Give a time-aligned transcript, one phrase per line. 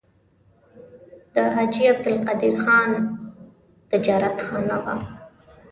[1.33, 2.89] د حاجي عبدالقدیر خان
[3.91, 4.95] تجارتخانه وه.